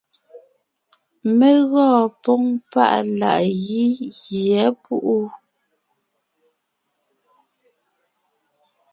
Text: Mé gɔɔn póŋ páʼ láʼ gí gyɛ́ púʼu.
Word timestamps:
Mé 1.37 1.49
gɔɔn 1.71 2.05
póŋ 2.23 2.41
páʼ 2.71 2.95
láʼ 3.19 3.43
gí 3.63 3.81
gyɛ́ 4.21 4.67
púʼu. 4.83 5.17